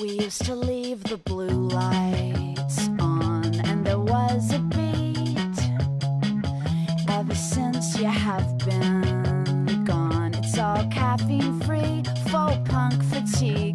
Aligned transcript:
We 0.00 0.10
used 0.10 0.44
to 0.44 0.54
leave 0.54 1.02
the 1.02 1.16
blue 1.16 1.68
lights 1.68 2.88
on, 3.00 3.52
and 3.64 3.84
there 3.84 3.98
was 3.98 4.52
a 4.52 4.60
beat. 4.60 5.58
Ever 7.08 7.34
since 7.34 7.98
you 7.98 8.04
have 8.06 8.58
been 8.58 9.84
gone, 9.84 10.34
it's 10.34 10.56
all 10.56 10.86
caffeine 10.86 11.58
free, 11.62 12.04
faux 12.30 12.58
punk 12.70 13.02
fatigue. 13.02 13.67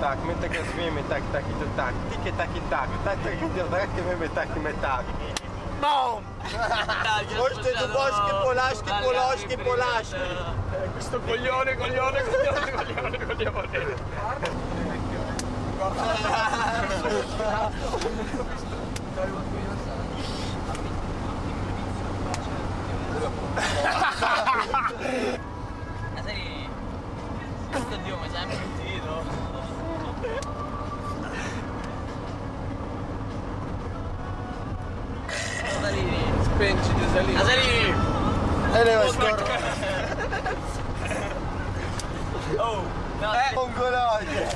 tak, 0.00 0.18
my 0.24 0.34
tak 0.34 0.52
rozumiemy, 0.56 1.02
tak, 1.08 1.22
tak 1.32 1.44
i 1.48 1.54
to 1.60 1.66
tak, 1.76 1.94
tiki 2.10 2.32
tak 2.36 2.56
i 2.56 2.60
tak, 2.70 2.88
tak, 3.04 3.18
tak 3.24 3.42
i 3.42 3.48
to 3.48 3.64
tak, 3.70 3.88
my 4.20 4.28
tak 4.28 4.56
i 4.56 4.60
my 4.60 4.72
tak. 4.80 5.04
Bom! 5.80 6.22
Hoje 7.40 7.56
tem 7.62 7.76
do 7.76 7.88
bosque, 7.88 8.32
polasque, 8.42 8.90
polasque, 9.02 9.56
polasque. 9.58 10.16
Questo 10.92 11.20
coglione, 11.20 11.76
coglione, 11.76 12.22
coglione, 12.24 12.72
coglione, 12.72 13.18
coglione. 13.26 13.68
penčiti 36.58 37.04
za 37.14 37.20
link. 37.20 37.38
Za 37.38 37.44
link! 37.44 37.96
Evo 38.76 39.02
je 39.02 39.12
skoro. 39.12 39.36
Oh, 42.58 42.82
e, 43.36 43.54
mongoloide! 43.54 44.46